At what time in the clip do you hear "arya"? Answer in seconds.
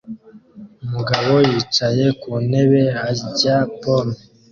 3.07-3.57